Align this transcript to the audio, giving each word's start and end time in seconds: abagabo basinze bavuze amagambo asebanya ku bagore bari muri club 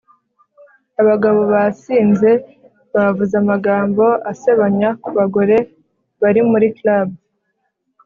abagabo 1.01 1.39
basinze 1.53 2.31
bavuze 2.93 3.33
amagambo 3.43 4.05
asebanya 4.31 4.89
ku 5.03 5.09
bagore 5.17 5.57
bari 6.21 6.41
muri 6.49 6.67
club 6.77 7.07